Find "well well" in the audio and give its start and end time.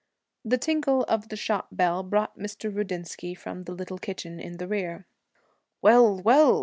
5.83-6.59